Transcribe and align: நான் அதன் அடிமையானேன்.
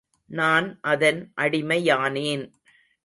நான் 0.29 0.79
அதன் 0.81 1.33
அடிமையானேன். 1.41 2.45